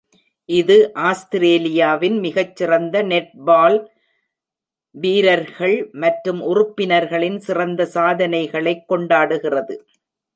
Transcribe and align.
இது 0.49 0.75
ஆஸ்திரேலியாவின் 1.09 2.15
மிகச்சிறந்த 2.19 2.95
நெட்பால் 3.03 3.77
வீரர்கள் 4.95 5.77
மற்றும் 6.03 6.41
உறுப்பினர்களின் 6.51 7.39
சிறந்த 7.39 7.85
சாதனைகளை 7.97 8.73
கொண்டாடுகிறது. 8.87 9.77